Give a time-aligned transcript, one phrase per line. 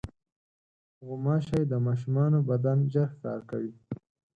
[1.05, 3.73] غوماشې د ماشومانو بدن ژر ښکار کوي.